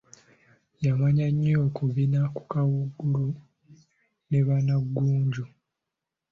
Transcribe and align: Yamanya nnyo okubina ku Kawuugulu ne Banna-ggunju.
Yamanya 0.85 1.25
nnyo 1.31 1.55
okubina 1.67 2.19
ku 2.35 2.41
Kawuugulu 2.51 3.29
ne 4.29 4.39
Banna-ggunju. 4.47 5.45